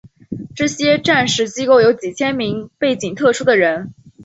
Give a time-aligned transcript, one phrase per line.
[0.55, 3.93] 这些战时机构有几千名背景特殊的人。